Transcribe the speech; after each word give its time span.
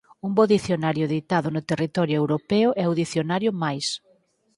Un 0.27 0.31
bo 0.37 0.43
dicionario 0.55 1.03
editado 1.09 1.47
no 1.51 1.61
territorio 1.71 2.15
europeo 2.23 2.69
é 2.83 2.85
o 2.91 2.97
"Dicionario 3.01 3.51
Mais. 3.63 3.87